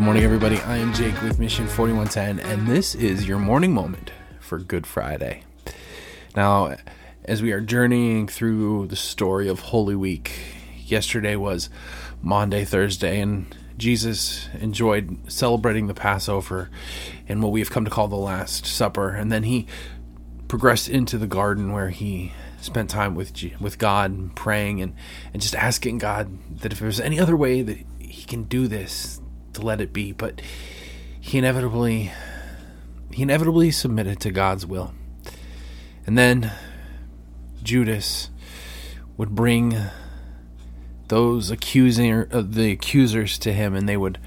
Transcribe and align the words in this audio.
Good 0.00 0.06
morning, 0.06 0.24
everybody. 0.24 0.58
I 0.60 0.78
am 0.78 0.94
Jake 0.94 1.20
with 1.20 1.38
Mission 1.38 1.66
4110, 1.66 2.40
and 2.40 2.66
this 2.66 2.94
is 2.94 3.28
your 3.28 3.38
morning 3.38 3.74
moment 3.74 4.10
for 4.40 4.58
Good 4.58 4.86
Friday. 4.86 5.42
Now, 6.34 6.78
as 7.26 7.42
we 7.42 7.52
are 7.52 7.60
journeying 7.60 8.26
through 8.26 8.86
the 8.86 8.96
story 8.96 9.46
of 9.46 9.60
Holy 9.60 9.94
Week, 9.94 10.40
yesterday 10.86 11.36
was 11.36 11.68
Maundy, 12.22 12.64
Thursday, 12.64 13.20
and 13.20 13.54
Jesus 13.76 14.48
enjoyed 14.58 15.18
celebrating 15.30 15.86
the 15.86 15.92
Passover 15.92 16.70
and 17.28 17.42
what 17.42 17.52
we 17.52 17.60
have 17.60 17.70
come 17.70 17.84
to 17.84 17.90
call 17.90 18.08
the 18.08 18.16
Last 18.16 18.64
Supper. 18.64 19.10
And 19.10 19.30
then 19.30 19.42
he 19.42 19.66
progressed 20.48 20.88
into 20.88 21.18
the 21.18 21.26
garden 21.26 21.72
where 21.72 21.90
he 21.90 22.32
spent 22.62 22.88
time 22.88 23.14
with 23.14 23.34
with 23.60 23.76
God, 23.76 24.12
and 24.12 24.34
praying 24.34 24.80
and, 24.80 24.94
and 25.34 25.42
just 25.42 25.54
asking 25.54 25.98
God 25.98 26.38
that 26.62 26.72
if 26.72 26.78
there's 26.78 27.00
any 27.00 27.20
other 27.20 27.36
way 27.36 27.60
that 27.60 27.76
he 27.98 28.24
can 28.24 28.44
do 28.44 28.66
this, 28.66 29.19
to 29.60 29.66
let 29.66 29.80
it 29.80 29.92
be, 29.92 30.12
but 30.12 30.40
he 31.20 31.38
inevitably 31.38 32.12
he 33.12 33.22
inevitably 33.22 33.70
submitted 33.70 34.20
to 34.20 34.30
God's 34.30 34.64
will. 34.66 34.94
And 36.06 36.16
then 36.16 36.52
Judas 37.62 38.30
would 39.16 39.34
bring 39.34 39.76
those 41.08 41.50
accusing 41.50 42.12
uh, 42.12 42.42
the 42.46 42.70
accusers 42.70 43.36
to 43.38 43.52
him 43.52 43.74
and 43.74 43.88
they 43.88 43.96
would 43.96 44.18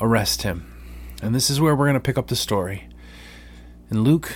arrest 0.00 0.42
him. 0.42 0.72
And 1.20 1.34
this 1.34 1.50
is 1.50 1.60
where 1.60 1.74
we're 1.74 1.86
going 1.86 1.94
to 1.94 2.00
pick 2.00 2.18
up 2.18 2.28
the 2.28 2.36
story. 2.36 2.88
In 3.90 4.02
Luke 4.02 4.34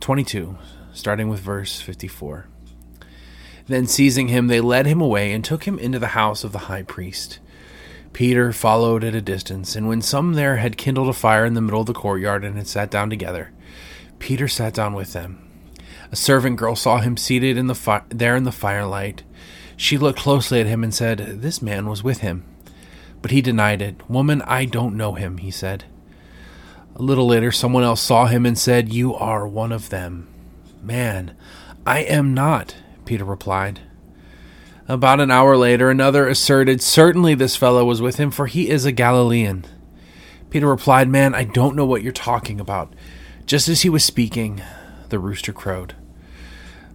22, 0.00 0.56
starting 0.92 1.28
with 1.28 1.40
verse 1.40 1.80
54. 1.80 2.46
Then 3.66 3.86
seizing 3.86 4.28
him, 4.28 4.46
they 4.46 4.60
led 4.60 4.86
him 4.86 5.00
away 5.00 5.32
and 5.32 5.44
took 5.44 5.64
him 5.64 5.78
into 5.78 5.98
the 5.98 6.08
house 6.08 6.44
of 6.44 6.52
the 6.52 6.58
high 6.58 6.82
priest. 6.82 7.38
Peter 8.12 8.52
followed 8.52 9.04
at 9.04 9.14
a 9.14 9.20
distance, 9.20 9.76
and 9.76 9.86
when 9.86 10.02
some 10.02 10.34
there 10.34 10.56
had 10.56 10.76
kindled 10.76 11.08
a 11.08 11.12
fire 11.12 11.44
in 11.44 11.54
the 11.54 11.60
middle 11.60 11.80
of 11.80 11.86
the 11.86 11.92
courtyard 11.94 12.44
and 12.44 12.56
had 12.56 12.66
sat 12.66 12.90
down 12.90 13.10
together, 13.10 13.52
Peter 14.18 14.48
sat 14.48 14.74
down 14.74 14.94
with 14.94 15.12
them. 15.12 15.48
A 16.10 16.16
servant 16.16 16.56
girl 16.56 16.74
saw 16.74 16.98
him 16.98 17.16
seated 17.16 17.56
in 17.56 17.66
the 17.66 17.74
fi- 17.74 18.02
there 18.08 18.34
in 18.34 18.44
the 18.44 18.52
firelight. 18.52 19.22
She 19.76 19.98
looked 19.98 20.18
closely 20.18 20.60
at 20.60 20.66
him 20.66 20.82
and 20.82 20.92
said, 20.92 21.18
This 21.42 21.62
man 21.62 21.86
was 21.86 22.02
with 22.02 22.20
him. 22.20 22.44
But 23.20 23.30
he 23.30 23.42
denied 23.42 23.82
it. 23.82 24.08
Woman, 24.08 24.42
I 24.42 24.64
don't 24.64 24.96
know 24.96 25.12
him, 25.14 25.38
he 25.38 25.50
said. 25.50 25.84
A 26.96 27.02
little 27.02 27.26
later, 27.26 27.52
someone 27.52 27.84
else 27.84 28.00
saw 28.00 28.26
him 28.26 28.46
and 28.46 28.58
said, 28.58 28.92
You 28.92 29.14
are 29.14 29.46
one 29.46 29.70
of 29.70 29.90
them. 29.90 30.28
Man, 30.82 31.36
I 31.86 32.00
am 32.00 32.34
not, 32.34 32.74
Peter 33.04 33.24
replied. 33.24 33.80
About 34.88 35.20
an 35.20 35.30
hour 35.30 35.54
later, 35.54 35.90
another 35.90 36.26
asserted, 36.26 36.80
Certainly 36.80 37.34
this 37.34 37.56
fellow 37.56 37.84
was 37.84 38.00
with 38.00 38.16
him, 38.16 38.30
for 38.30 38.46
he 38.46 38.70
is 38.70 38.86
a 38.86 38.92
Galilean. 38.92 39.66
Peter 40.48 40.66
replied, 40.66 41.10
Man, 41.10 41.34
I 41.34 41.44
don't 41.44 41.76
know 41.76 41.84
what 41.84 42.02
you're 42.02 42.10
talking 42.10 42.58
about. 42.58 42.94
Just 43.44 43.68
as 43.68 43.82
he 43.82 43.90
was 43.90 44.02
speaking, 44.02 44.62
the 45.10 45.18
rooster 45.18 45.52
crowed. 45.52 45.94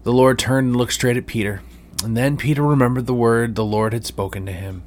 The 0.01 0.11
Lord 0.11 0.39
turned 0.39 0.69
and 0.69 0.75
looked 0.75 0.93
straight 0.93 1.17
at 1.17 1.27
Peter, 1.27 1.61
and 2.03 2.17
then 2.17 2.35
Peter 2.35 2.63
remembered 2.63 3.05
the 3.05 3.13
word 3.13 3.53
the 3.53 3.63
Lord 3.63 3.93
had 3.93 4.07
spoken 4.07 4.47
to 4.47 4.51
him 4.51 4.81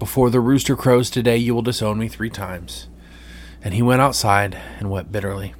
Before 0.00 0.28
the 0.28 0.40
rooster 0.40 0.74
crows 0.74 1.10
today, 1.10 1.36
you 1.36 1.54
will 1.54 1.62
disown 1.62 1.98
me 1.98 2.08
three 2.08 2.30
times. 2.30 2.88
And 3.62 3.74
he 3.74 3.80
went 3.80 4.02
outside 4.02 4.60
and 4.80 4.90
wept 4.90 5.12
bitterly. 5.12 5.54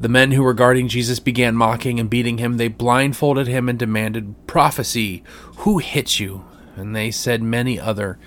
The 0.00 0.08
men 0.08 0.32
who 0.32 0.42
were 0.42 0.54
guarding 0.54 0.88
Jesus 0.88 1.20
began 1.20 1.54
mocking 1.54 2.00
and 2.00 2.10
beating 2.10 2.38
him. 2.38 2.56
They 2.56 2.68
blindfolded 2.68 3.46
him 3.46 3.68
and 3.68 3.78
demanded, 3.78 4.46
Prophecy, 4.46 5.22
who 5.58 5.78
hit 5.78 6.18
you? 6.18 6.44
And 6.76 6.94
they 6.94 7.10
said 7.10 7.42
many 7.42 7.78
other 7.78 8.18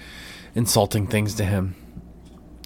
insulting 0.55 1.07
things 1.07 1.35
to 1.35 1.45
him. 1.45 1.75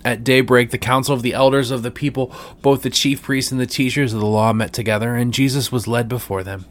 At 0.03 0.23
daybreak, 0.23 0.71
the 0.71 0.77
council 0.77 1.13
of 1.13 1.21
the 1.21 1.33
elders 1.33 1.71
of 1.71 1.83
the 1.83 1.91
people, 1.91 2.33
both 2.61 2.81
the 2.81 2.89
chief 2.89 3.21
priests 3.21 3.51
and 3.51 3.59
the 3.59 3.67
teachers 3.67 4.13
of 4.13 4.19
the 4.19 4.25
law, 4.25 4.53
met 4.53 4.73
together, 4.73 5.15
and 5.15 5.33
Jesus 5.33 5.71
was 5.71 5.87
led 5.87 6.07
before 6.07 6.43
them. 6.43 6.65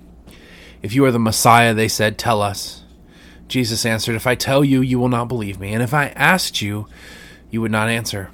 If 0.83 0.95
you 0.95 1.05
are 1.05 1.13
the 1.13 1.19
Messiah, 1.19 1.75
they 1.75 1.89
said, 1.89 2.19
tell 2.19 2.41
us. 2.43 2.85
Jesus 3.47 3.85
answered, 3.85 4.15
If 4.15 4.27
I 4.27 4.35
tell 4.35 4.65
you, 4.65 4.81
you 4.81 4.99
will 4.99 5.09
not 5.09 5.29
believe 5.29 5.61
me, 5.61 5.73
and 5.73 5.83
if 5.83 5.93
I 5.93 6.09
asked 6.09 6.63
you, 6.63 6.87
you 7.51 7.61
would 7.61 7.73
not 7.73 7.89
answer. 7.89 8.31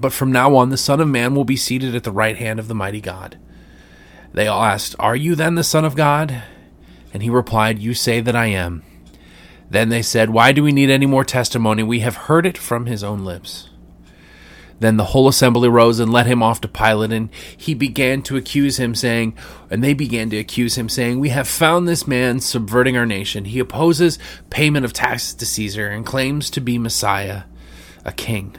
But 0.00 0.12
from 0.12 0.30
now 0.30 0.54
on, 0.56 0.70
the 0.70 0.76
Son 0.76 1.00
of 1.00 1.08
Man 1.08 1.34
will 1.34 1.44
be 1.44 1.56
seated 1.56 1.94
at 1.94 2.04
the 2.04 2.12
right 2.12 2.36
hand 2.36 2.58
of 2.58 2.68
the 2.68 2.74
mighty 2.74 3.00
God. 3.00 3.38
They 4.32 4.46
all 4.46 4.62
asked, 4.62 4.94
Are 4.98 5.16
you 5.16 5.34
then 5.34 5.54
the 5.54 5.64
Son 5.64 5.84
of 5.84 5.96
God? 5.96 6.42
And 7.12 7.22
he 7.22 7.30
replied, 7.30 7.78
You 7.78 7.94
say 7.94 8.20
that 8.20 8.36
I 8.36 8.46
am. 8.46 8.84
Then 9.70 9.88
they 9.88 10.02
said, 10.02 10.30
Why 10.30 10.52
do 10.52 10.62
we 10.62 10.72
need 10.72 10.90
any 10.90 11.06
more 11.06 11.24
testimony? 11.24 11.82
We 11.82 12.00
have 12.00 12.16
heard 12.16 12.46
it 12.46 12.56
from 12.56 12.86
his 12.86 13.02
own 13.02 13.24
lips. 13.24 13.70
Then 14.80 14.96
the 14.96 15.06
whole 15.06 15.26
assembly 15.26 15.68
rose 15.68 15.98
and 15.98 16.12
led 16.12 16.26
him 16.26 16.42
off 16.42 16.60
to 16.60 16.68
Pilate, 16.68 17.10
and 17.10 17.30
he 17.56 17.74
began 17.74 18.22
to 18.22 18.36
accuse 18.36 18.78
him, 18.78 18.94
saying, 18.94 19.36
and 19.70 19.82
they 19.82 19.92
began 19.92 20.30
to 20.30 20.38
accuse 20.38 20.78
him, 20.78 20.88
saying, 20.88 21.18
We 21.18 21.30
have 21.30 21.48
found 21.48 21.88
this 21.88 22.06
man 22.06 22.38
subverting 22.38 22.96
our 22.96 23.06
nation. 23.06 23.46
He 23.46 23.58
opposes 23.58 24.20
payment 24.50 24.84
of 24.84 24.92
taxes 24.92 25.34
to 25.34 25.46
Caesar 25.46 25.88
and 25.88 26.06
claims 26.06 26.48
to 26.50 26.60
be 26.60 26.78
Messiah, 26.78 27.42
a 28.04 28.12
king. 28.12 28.54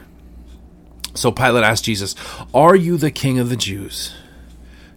So 1.14 1.32
Pilate 1.32 1.64
asked 1.64 1.84
Jesus, 1.84 2.14
Are 2.54 2.76
you 2.76 2.96
the 2.96 3.10
king 3.10 3.38
of 3.38 3.48
the 3.48 3.56
Jews? 3.56 4.14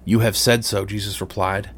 You 0.06 0.19
have 0.19 0.38
said 0.38 0.66
so, 0.66 0.85
Jesus 0.85 1.22
replied. 1.22 1.69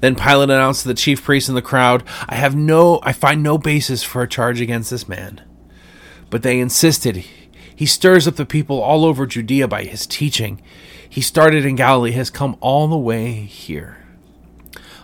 Then 0.00 0.14
Pilate 0.14 0.50
announced 0.50 0.82
to 0.82 0.88
the 0.88 0.94
chief 0.94 1.24
priests 1.24 1.48
and 1.48 1.56
the 1.56 1.62
crowd, 1.62 2.04
I 2.28 2.36
have 2.36 2.54
no 2.54 3.00
I 3.02 3.12
find 3.12 3.42
no 3.42 3.58
basis 3.58 4.02
for 4.02 4.22
a 4.22 4.28
charge 4.28 4.60
against 4.60 4.90
this 4.90 5.08
man. 5.08 5.42
But 6.30 6.42
they 6.42 6.60
insisted. 6.60 7.24
He 7.74 7.86
stirs 7.86 8.28
up 8.28 8.36
the 8.36 8.46
people 8.46 8.80
all 8.80 9.04
over 9.04 9.26
Judea 9.26 9.68
by 9.68 9.84
his 9.84 10.06
teaching. 10.06 10.60
He 11.08 11.20
started 11.20 11.64
in 11.64 11.76
Galilee, 11.76 12.12
has 12.12 12.30
come 12.30 12.56
all 12.60 12.86
the 12.86 12.98
way 12.98 13.32
here. 13.32 13.96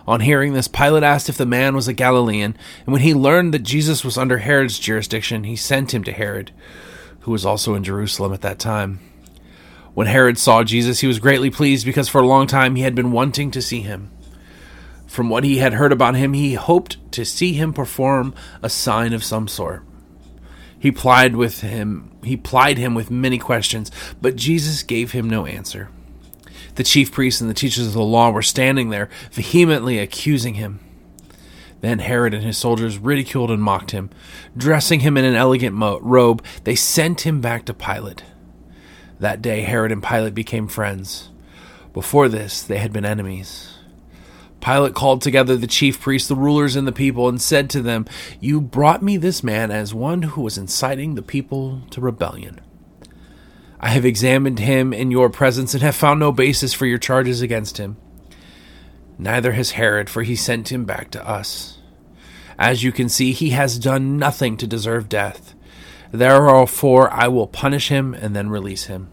On 0.07 0.19
hearing 0.19 0.53
this, 0.53 0.67
Pilate 0.67 1.01
asked 1.01 1.29
if 1.29 1.37
the 1.37 1.47
man 1.47 1.73
was 1.73 1.87
a 1.87 1.93
Galilean, 1.93 2.55
and 2.85 2.93
when 2.93 3.01
he 3.01 3.13
learned 3.13 3.53
that 3.53 3.63
Jesus 3.63 4.03
was 4.05 4.17
under 4.19 4.37
Herod's 4.37 4.77
jurisdiction, 4.77 5.45
he 5.45 5.55
sent 5.55 5.93
him 5.93 6.03
to 6.03 6.11
Herod 6.11 6.51
who 7.25 7.31
was 7.31 7.45
also 7.45 7.73
in 7.73 7.83
Jerusalem 7.83 8.33
at 8.33 8.41
that 8.41 8.59
time. 8.59 8.99
When 9.95 10.05
Herod 10.05 10.37
saw 10.37 10.63
Jesus, 10.63 10.99
he 10.99 11.07
was 11.07 11.17
greatly 11.17 11.49
pleased 11.49 11.83
because 11.83 12.07
for 12.07 12.21
a 12.21 12.27
long 12.27 12.45
time 12.45 12.75
he 12.75 12.83
had 12.83 12.93
been 12.93 13.11
wanting 13.11 13.49
to 13.49 13.63
see 13.63 13.81
him. 13.81 14.11
From 15.07 15.29
what 15.29 15.43
he 15.43 15.57
had 15.57 15.73
heard 15.73 15.91
about 15.91 16.15
him, 16.15 16.33
he 16.33 16.53
hoped 16.53 16.99
to 17.13 17.25
see 17.25 17.53
him 17.53 17.73
perform 17.73 18.35
a 18.61 18.69
sign 18.69 19.11
of 19.11 19.23
some 19.23 19.47
sort. 19.47 19.83
He 20.77 20.91
plied 20.91 21.35
with 21.35 21.61
him, 21.61 22.11
he 22.23 22.37
plied 22.37 22.77
him 22.77 22.93
with 22.93 23.09
many 23.09 23.39
questions, 23.39 23.89
but 24.21 24.35
Jesus 24.35 24.83
gave 24.83 25.13
him 25.13 25.27
no 25.27 25.47
answer. 25.47 25.89
The 26.75 26.83
chief 26.83 27.11
priests 27.11 27.41
and 27.41 27.49
the 27.49 27.55
teachers 27.55 27.87
of 27.87 27.93
the 27.93 28.03
law 28.03 28.29
were 28.29 28.43
standing 28.43 28.91
there, 28.91 29.09
vehemently 29.31 29.97
accusing 29.97 30.53
him. 30.53 30.79
Then 31.85 31.99
Herod 31.99 32.33
and 32.33 32.43
his 32.43 32.57
soldiers 32.57 32.97
ridiculed 32.97 33.51
and 33.51 33.61
mocked 33.61 33.91
him. 33.91 34.09
Dressing 34.57 35.01
him 35.01 35.17
in 35.17 35.23
an 35.23 35.35
elegant 35.35 35.75
mo- 35.75 35.99
robe, 36.01 36.43
they 36.63 36.73
sent 36.73 37.27
him 37.27 37.41
back 37.41 37.63
to 37.65 37.75
Pilate. 37.75 38.23
That 39.19 39.39
day, 39.39 39.61
Herod 39.61 39.91
and 39.91 40.01
Pilate 40.01 40.33
became 40.33 40.67
friends. 40.67 41.29
Before 41.93 42.27
this, 42.27 42.63
they 42.63 42.79
had 42.79 42.91
been 42.91 43.05
enemies. 43.05 43.77
Pilate 44.61 44.95
called 44.95 45.21
together 45.21 45.55
the 45.55 45.67
chief 45.67 46.01
priests, 46.01 46.27
the 46.27 46.35
rulers, 46.35 46.75
and 46.75 46.87
the 46.87 46.91
people, 46.91 47.29
and 47.29 47.39
said 47.39 47.69
to 47.69 47.83
them, 47.83 48.07
You 48.39 48.61
brought 48.61 49.03
me 49.03 49.15
this 49.15 49.43
man 49.43 49.69
as 49.69 49.93
one 49.93 50.23
who 50.23 50.41
was 50.41 50.57
inciting 50.57 51.13
the 51.13 51.21
people 51.21 51.83
to 51.91 52.01
rebellion. 52.01 52.61
I 53.79 53.89
have 53.89 54.05
examined 54.05 54.57
him 54.57 54.91
in 54.91 55.11
your 55.11 55.29
presence 55.29 55.75
and 55.75 55.83
have 55.83 55.95
found 55.95 56.19
no 56.19 56.31
basis 56.31 56.73
for 56.73 56.87
your 56.87 56.97
charges 56.97 57.43
against 57.43 57.77
him. 57.77 57.97
Neither 59.19 59.51
has 59.51 59.71
Herod, 59.73 60.09
for 60.09 60.23
he 60.23 60.35
sent 60.35 60.71
him 60.71 60.85
back 60.85 61.11
to 61.11 61.29
us. 61.29 61.74
As 62.57 62.83
you 62.83 62.91
can 62.91 63.09
see, 63.09 63.31
he 63.31 63.49
has 63.49 63.79
done 63.79 64.17
nothing 64.17 64.57
to 64.57 64.67
deserve 64.67 65.09
death. 65.09 65.53
Therefore, 66.11 67.11
I 67.11 67.27
will 67.27 67.47
punish 67.47 67.89
him 67.89 68.13
and 68.13 68.35
then 68.35 68.49
release 68.49 68.85
him. 68.85 69.09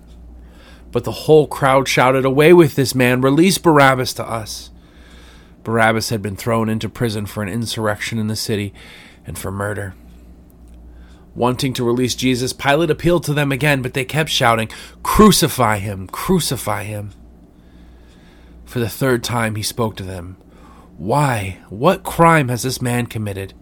But 0.93 1.05
the 1.05 1.13
whole 1.13 1.47
crowd 1.47 1.89
shouted, 1.89 2.25
Away 2.25 2.53
with 2.53 2.77
this 2.77 2.95
man! 2.95 3.21
Release 3.23 3.59
Barabbas 3.59 4.13
to 4.15 4.25
us! 4.25 4.71
Barabbas 5.65 6.11
had 6.11 6.23
been 6.23 6.37
thrown 6.37 6.69
into 6.69 6.89
prison 6.89 7.27
for 7.27 7.43
an 7.43 7.49
insurrection 7.49 8.19
in 8.19 8.27
the 8.27 8.37
city 8.37 8.75
and 9.27 9.39
for 9.39 9.51
murder. 9.51 9.95
Wanting 11.35 11.73
to 11.75 11.85
release 11.85 12.15
Jesus, 12.15 12.53
Pilate 12.53 12.91
appealed 12.91 13.25
to 13.25 13.33
them 13.33 13.51
again, 13.51 13.81
but 13.81 13.95
they 13.95 14.05
kept 14.05 14.29
shouting, 14.29 14.69
Crucify 15.03 15.79
him! 15.79 16.09
Crucify 16.09 16.85
him! 16.85 17.13
For 18.67 18.79
the 18.79 18.89
third 18.89 19.25
time 19.25 19.55
he 19.55 19.63
spoke 19.63 19.97
to 19.97 20.03
them. 20.03 20.37
Why? 20.99 21.59
What 21.69 22.05
crime 22.05 22.49
has 22.49 22.63
this 22.63 22.83
man 22.83 23.07
committed? 23.07 23.55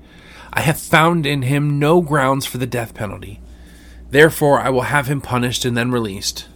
I 0.53 0.61
have 0.63 0.81
found 0.81 1.27
in 1.27 1.43
him 1.43 1.79
no 1.79 2.01
grounds 2.01 2.45
for 2.45 2.59
the 2.59 2.67
death 2.67 2.95
penalty. 2.95 3.41
Therefore, 4.11 4.61
I 4.61 4.71
will 4.71 4.83
have 4.83 5.07
him 5.07 5.21
punished 5.21 5.65
and 5.65 5.77
then 5.77 5.93
released. 5.93 6.49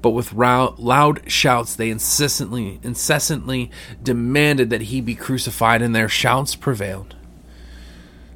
But 0.00 0.10
with 0.10 0.32
loud 0.32 1.30
shouts, 1.30 1.74
they 1.74 1.90
incessantly, 1.90 2.80
incessantly 2.82 3.70
demanded 4.02 4.70
that 4.70 4.82
he 4.82 5.00
be 5.00 5.14
crucified, 5.14 5.82
and 5.82 5.94
their 5.94 6.08
shouts 6.08 6.54
prevailed. 6.54 7.16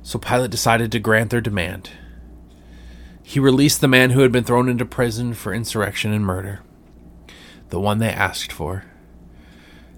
So 0.03 0.19
Pilate 0.19 0.51
decided 0.51 0.93
to 0.93 0.99
grant 0.99 1.31
their 1.31 1.41
demand. 1.41 1.91
He 3.23 3.39
released 3.39 3.81
the 3.81 3.89
man 3.89 4.11
who 4.11 4.21
had 4.21 4.33
been 4.33 4.45
thrown 4.45 4.69
into 4.69 4.85
prison 4.85 5.33
for 5.33 5.55
insurrection 5.55 6.13
and 6.13 6.27
murder, 6.27 6.61
the 7.71 7.81
one 7.81 7.99
they 7.99 8.11
asked 8.11 8.53
for, 8.53 8.85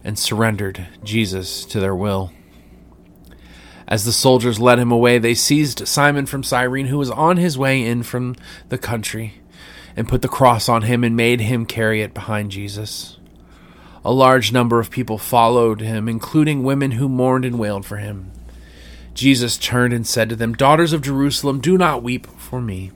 and 0.05 0.19
surrendered 0.19 0.87
Jesus 1.03 1.65
to 1.65 1.81
their 1.81 1.95
will. 1.95 2.31
As 3.89 4.05
the 4.05 4.13
soldiers 4.13 4.61
led 4.61 4.79
him 4.79 4.93
away, 4.93 5.19
they 5.19 5.35
seized 5.35 5.89
Simon 5.89 6.27
from 6.27 6.43
Cyrene, 6.43 6.87
who 6.87 6.99
was 6.99 7.11
on 7.11 7.39
his 7.39 7.59
way 7.59 7.83
in 7.83 8.03
from 8.03 8.37
the 8.69 8.79
country, 8.79 9.35
and 9.97 10.09
put 10.09 10.23
the 10.23 10.29
cross 10.29 10.69
on 10.69 10.83
him 10.83 11.05
and 11.05 11.17
made 11.17 11.41
him 11.41 11.67
carry 11.67 12.03
it 12.03 12.15
behind 12.15 12.51
Jesus. 12.51 13.19
A 14.05 14.13
large 14.13 14.53
number 14.53 14.81
of 14.81 14.91
people 14.91 15.19
followed 15.19 15.81
him, 15.81 16.09
including 16.09 16.63
women 16.63 16.93
who 16.93 17.09
mourned 17.09 17.45
and 17.45 17.59
wailed 17.59 17.87
for 17.87 17.97
him. 17.97 18.31
Jesus 19.15 19.57
turned 19.57 19.95
and 19.95 20.07
said 20.07 20.29
to 20.29 20.37
them, 20.37 20.55
Daughters 20.55 20.93
of 20.93 21.03
Jerusalem, 21.03 21.61
do 21.61 21.79
not 21.79 22.03
weep 22.03 22.27
for 22.27 22.61
me. 22.61 22.91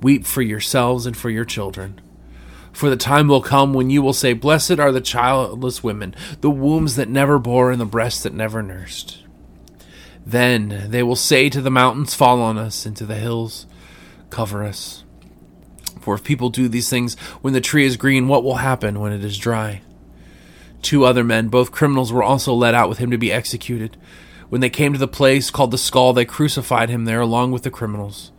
Weep 0.00 0.24
for 0.24 0.40
yourselves 0.40 1.04
and 1.04 1.16
for 1.16 1.30
your 1.30 1.44
children. 1.44 2.00
For 2.72 2.88
the 2.88 2.96
time 2.96 3.28
will 3.28 3.42
come 3.42 3.74
when 3.74 3.90
you 3.90 4.02
will 4.02 4.12
say, 4.12 4.32
Blessed 4.32 4.78
are 4.80 4.92
the 4.92 5.00
childless 5.00 5.84
women, 5.84 6.14
the 6.40 6.50
wombs 6.50 6.96
that 6.96 7.08
never 7.08 7.38
bore, 7.38 7.70
and 7.70 7.80
the 7.80 7.86
breasts 7.86 8.22
that 8.22 8.32
never 8.32 8.62
nursed. 8.62 9.18
Then 10.24 10.86
they 10.88 11.02
will 11.02 11.16
say 11.16 11.48
to 11.50 11.60
the 11.60 11.70
mountains, 11.70 12.14
Fall 12.14 12.40
on 12.40 12.58
us, 12.58 12.86
and 12.86 12.96
to 12.96 13.06
the 13.06 13.16
hills, 13.16 13.66
Cover 14.30 14.64
us. 14.64 15.04
For 16.00 16.14
if 16.14 16.24
people 16.24 16.50
do 16.50 16.68
these 16.68 16.88
things 16.88 17.18
when 17.42 17.52
the 17.52 17.60
tree 17.60 17.84
is 17.84 17.96
green, 17.96 18.26
what 18.26 18.42
will 18.42 18.56
happen 18.56 18.98
when 18.98 19.12
it 19.12 19.24
is 19.24 19.38
dry? 19.38 19.82
Two 20.80 21.04
other 21.04 21.22
men, 21.22 21.48
both 21.48 21.70
criminals, 21.70 22.12
were 22.12 22.24
also 22.24 22.52
led 22.54 22.74
out 22.74 22.88
with 22.88 22.98
him 22.98 23.10
to 23.12 23.18
be 23.18 23.32
executed. 23.32 23.96
When 24.48 24.60
they 24.60 24.70
came 24.70 24.92
to 24.92 24.98
the 24.98 25.06
place 25.06 25.50
called 25.50 25.70
the 25.70 25.78
skull, 25.78 26.12
they 26.12 26.24
crucified 26.24 26.90
him 26.90 27.04
there 27.04 27.20
along 27.20 27.52
with 27.52 27.62
the 27.62 27.70
criminals, 27.70 28.32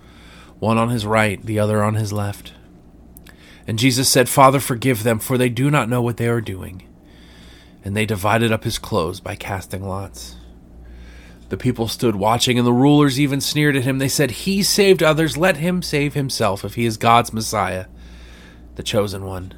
one 0.59 0.77
on 0.77 0.89
his 0.89 1.05
right, 1.05 1.41
the 1.41 1.59
other 1.59 1.81
on 1.81 1.95
his 1.95 2.11
left. 2.11 2.53
And 3.65 3.79
Jesus 3.79 4.09
said, 4.09 4.27
Father, 4.27 4.59
forgive 4.59 5.03
them, 5.03 5.19
for 5.19 5.37
they 5.37 5.49
do 5.49 5.71
not 5.71 5.89
know 5.89 6.01
what 6.01 6.17
they 6.17 6.27
are 6.27 6.41
doing. 6.41 6.87
And 7.83 7.95
they 7.95 8.05
divided 8.05 8.51
up 8.51 8.63
his 8.63 8.77
clothes 8.77 9.19
by 9.19 9.35
casting 9.35 9.87
lots. 9.87 10.35
The 11.49 11.57
people 11.57 11.87
stood 11.87 12.15
watching, 12.15 12.57
and 12.57 12.65
the 12.65 12.73
rulers 12.73 13.19
even 13.19 13.39
sneered 13.39 13.75
at 13.75 13.83
him. 13.83 13.99
They 13.99 14.07
said, 14.07 14.31
He 14.31 14.63
saved 14.63 15.03
others, 15.03 15.37
let 15.37 15.57
him 15.57 15.81
save 15.81 16.13
himself, 16.13 16.65
if 16.65 16.75
he 16.75 16.85
is 16.85 16.97
God's 16.97 17.31
Messiah, 17.31 17.85
the 18.75 18.83
chosen 18.83 19.25
one. 19.25 19.53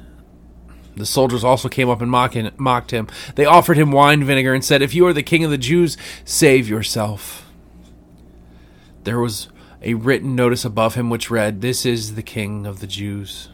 The 0.96 1.06
soldiers 1.06 1.44
also 1.44 1.68
came 1.68 1.90
up 1.90 2.00
and 2.00 2.10
mocked 2.10 2.90
him. 2.90 3.08
They 3.34 3.44
offered 3.44 3.76
him 3.76 3.92
wine 3.92 4.24
vinegar 4.24 4.54
and 4.54 4.64
said, 4.64 4.82
If 4.82 4.94
you 4.94 5.06
are 5.06 5.12
the 5.12 5.22
king 5.22 5.44
of 5.44 5.50
the 5.50 5.58
Jews, 5.58 5.96
save 6.24 6.68
yourself. 6.68 7.50
There 9.04 9.20
was 9.20 9.48
a 9.82 9.94
written 9.94 10.34
notice 10.34 10.64
above 10.64 10.94
him 10.94 11.10
which 11.10 11.30
read, 11.30 11.60
This 11.60 11.84
is 11.84 12.14
the 12.14 12.22
king 12.22 12.66
of 12.66 12.80
the 12.80 12.86
Jews. 12.86 13.50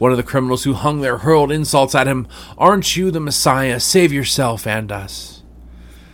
One 0.00 0.12
of 0.12 0.16
the 0.16 0.22
criminals 0.22 0.64
who 0.64 0.72
hung 0.72 1.02
there 1.02 1.18
hurled 1.18 1.52
insults 1.52 1.94
at 1.94 2.06
him, 2.06 2.26
Aren't 2.56 2.96
you 2.96 3.10
the 3.10 3.20
Messiah? 3.20 3.78
Save 3.78 4.14
yourself 4.14 4.66
and 4.66 4.90
us. 4.90 5.42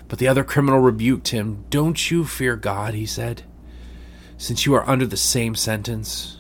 But 0.09 0.19
the 0.19 0.27
other 0.27 0.43
criminal 0.43 0.81
rebuked 0.81 1.29
him. 1.29 1.65
Don't 1.71 2.11
you 2.11 2.25
fear 2.25 2.57
God, 2.57 2.95
he 2.95 3.07
said, 3.07 3.45
since 4.37 4.67
you 4.67 4.75
are 4.75 4.89
under 4.91 5.07
the 5.07 5.17
same 5.17 5.55
sentence. 5.55 6.39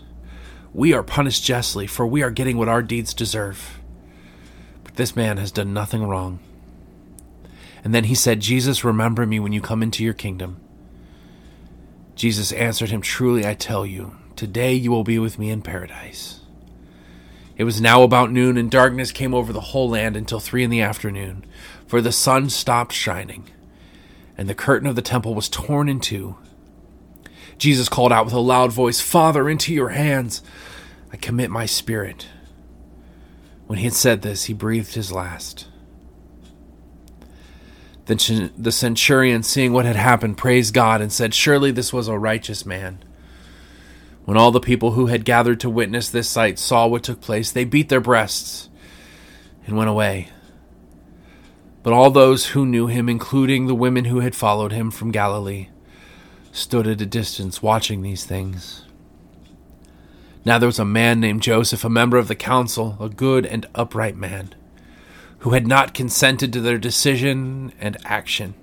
We 0.75 0.93
are 0.93 1.05
punished 1.05 1.45
justly, 1.45 1.87
for 1.87 2.05
we 2.05 2.21
are 2.21 2.33
getting 2.33 2.57
what 2.57 2.69
our 2.69 2.83
deeds 2.83 3.15
deserve. 3.15 3.79
But 4.83 4.97
this 4.97 5.15
man 5.15 5.37
has 5.37 5.53
done 5.53 5.73
nothing 5.73 6.03
wrong. 6.03 6.41
And 7.85 7.95
then 7.95 8.05
he 8.05 8.17
said, 8.17 8.41
Jesus, 8.41 8.83
remember 8.83 9.25
me 9.25 9.39
when 9.39 9.53
you 9.53 9.61
come 9.61 9.85
into 9.85 10.03
your 10.03 10.15
kingdom. 10.15 10.61
Jesus 12.17 12.51
answered 12.51 12.91
him, 12.91 13.03
Truly 13.03 13.47
I 13.47 13.55
tell 13.55 13.87
you, 13.87 14.17
today 14.35 14.75
you 14.75 14.91
will 14.91 15.05
be 15.05 15.21
with 15.21 15.39
me 15.39 15.51
in 15.51 15.63
paradise. 15.63 16.41
It 17.57 17.65
was 17.65 17.81
now 17.81 18.03
about 18.03 18.31
noon, 18.31 18.57
and 18.57 18.71
darkness 18.71 19.13
came 19.13 19.35
over 19.35 19.53
the 19.53 19.61
whole 19.61 19.89
land 19.89 20.17
until 20.17 20.41
three 20.41 20.63
in 20.63 20.71
the 20.71 20.83
afternoon, 20.83 21.45
for 21.87 22.01
the 22.01 22.13
sun 22.13 22.51
stopped 22.51 22.93
shining 22.93 23.51
and 24.37 24.49
the 24.49 24.55
curtain 24.55 24.87
of 24.87 24.97
the 24.97 25.03
temple 25.03 25.35
was 25.35 25.49
torn 25.49 25.89
in 25.89 26.01
two. 26.01 26.37
Jesus 27.59 27.89
called 27.89 28.13
out 28.13 28.25
with 28.25 28.35
a 28.35 28.41
loud 28.41 28.73
voice, 28.73 29.01
Father, 29.01 29.49
into 29.49 29.73
your 29.73 29.91
hands 29.91 30.43
I 31.13 31.17
commit 31.17 31.51
my 31.51 31.67
spirit. 31.67 32.29
When 33.67 33.79
he 33.79 33.85
had 33.85 33.95
said 33.95 34.23
this, 34.23 34.45
he 34.45 34.53
breathed 34.53 34.95
his 34.95 35.11
last. 35.11 35.67
Then 38.05 38.53
the 38.57 38.73
centurion, 38.73 39.43
seeing 39.43 39.73
what 39.73 39.85
had 39.85 39.97
happened, 39.97 40.37
praised 40.37 40.75
God 40.75 41.01
and 41.01 41.13
said, 41.13 41.35
Surely 41.35 41.73
this 41.73 41.93
was 41.93 42.07
a 42.07 42.19
righteous 42.19 42.65
man. 42.65 43.03
When 44.27 44.37
all 44.37 44.51
the 44.51 44.61
people 44.61 44.91
who 44.93 45.07
had 45.07 45.25
gathered 45.25 45.61
to 45.61 45.71
witness 45.71 46.11
this 46.11 46.29
sight 46.29 46.59
saw 46.59 46.87
what 46.87 47.03
took 47.03 47.23
place, 47.23 47.51
they 47.51 47.65
beat 47.65 47.89
their 47.89 48.01
breasts 48.01 48.69
and 49.67 49.77
went 49.79 49.89
away 49.89 50.29
but 51.87 51.93
all 51.93 52.11
those 52.11 52.47
who 52.47 52.67
knew 52.67 52.89
him, 52.89 53.09
including 53.09 53.69
the 53.69 53.75
women 53.77 54.07
who 54.07 54.19
had 54.19 54.35
followed 54.35 54.73
him 54.73 54.91
from 54.91 55.13
Galilee, 55.13 55.69
stood 56.51 56.85
at 56.89 57.01
a 57.01 57.07
distance 57.07 57.63
watching 57.63 58.03
these 58.03 58.25
things. 58.25 58.85
Now 60.45 60.59
there 60.59 60.67
was 60.67 60.81
a 60.81 60.85
man 60.85 61.21
named 61.21 61.43
Joseph, 61.43 61.85
a 61.85 61.89
member 61.89 62.17
of 62.17 62.27
the 62.27 62.35
council, 62.35 62.97
a 62.99 63.09
good 63.09 63.47
and 63.47 63.67
upright 63.77 64.17
man, 64.17 64.53
who 65.39 65.51
had 65.51 65.69
not 65.69 65.95
consented 65.95 66.53
to 66.55 66.61
their 66.61 66.77
decision 66.77 67.73
and 67.79 67.97
action. 68.05 68.55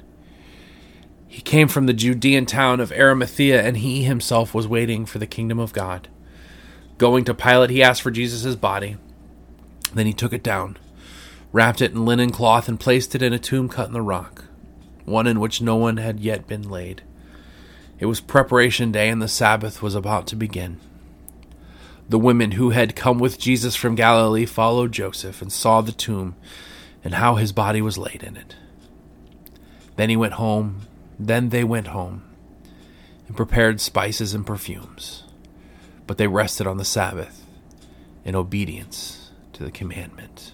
He 1.33 1.41
came 1.41 1.67
from 1.67 1.87
the 1.87 1.93
Judean 1.93 2.45
town 2.45 2.79
of 2.79 2.91
Arimathea, 2.91 3.61
and 3.61 3.77
he 3.77 4.03
himself 4.03 4.53
was 4.53 4.67
waiting 4.67 5.05
for 5.05 5.17
the 5.17 5.25
kingdom 5.25 5.57
of 5.57 5.73
God. 5.73 6.07
Going 6.97 7.25
to 7.25 7.33
Pilate, 7.33 7.71
he 7.71 7.81
asked 7.81 8.03
for 8.03 8.11
Jesus' 8.11 8.55
body. 8.55 8.97
Then 9.93 10.05
he 10.05 10.13
took 10.13 10.31
it 10.31 10.43
down 10.43 10.77
wrapped 11.53 11.81
it 11.81 11.91
in 11.91 12.03
linen 12.03 12.31
cloth, 12.31 12.67
and 12.67 12.79
placed 12.79 13.15
it 13.15 13.21
in 13.21 13.31
a 13.31 13.39
tomb 13.39 13.69
cut 13.69 13.87
in 13.87 13.93
the 13.93 14.01
rock, 14.01 14.45
one 15.05 15.27
in 15.27 15.39
which 15.39 15.61
no 15.61 15.77
one 15.77 15.97
had 15.97 16.19
yet 16.19 16.47
been 16.47 16.67
laid. 16.67 17.03
It 17.99 18.07
was 18.07 18.19
preparation 18.19 18.91
day, 18.91 19.07
and 19.07 19.21
the 19.21 19.27
Sabbath 19.29 19.81
was 19.81 19.95
about 19.95 20.27
to 20.27 20.35
begin. 20.35 20.81
The 22.09 22.19
women 22.19 22.53
who 22.53 22.71
had 22.71 22.97
come 22.97 23.19
with 23.19 23.39
Jesus 23.39 23.75
from 23.75 23.95
Galilee 23.95 24.45
followed 24.45 24.91
Joseph 24.91 25.41
and 25.41 25.51
saw 25.51 25.79
the 25.79 25.93
tomb 25.93 26.35
and 27.03 27.13
how 27.13 27.35
his 27.35 27.53
body 27.53 27.81
was 27.81 27.97
laid 27.97 28.23
in 28.23 28.35
it. 28.35 28.55
Then 29.95 30.09
he 30.09 30.17
went 30.17 30.33
home, 30.33 30.81
then 31.19 31.49
they 31.49 31.63
went 31.63 31.87
home 31.87 32.23
and 33.27 33.37
prepared 33.37 33.79
spices 33.79 34.33
and 34.33 34.45
perfumes. 34.45 35.23
But 36.05 36.17
they 36.17 36.27
rested 36.27 36.67
on 36.67 36.77
the 36.77 36.85
Sabbath 36.85 37.45
in 38.25 38.35
obedience 38.35 39.31
to 39.53 39.63
the 39.63 39.71
commandment. 39.71 40.52